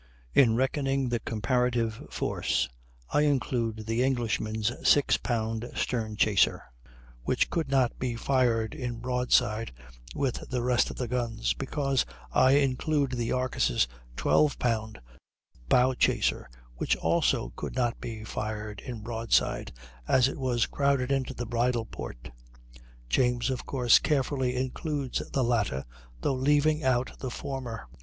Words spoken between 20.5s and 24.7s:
crowded into the bridle port. James, of course, carefully